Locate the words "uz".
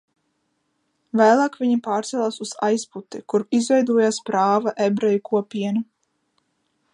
2.45-2.53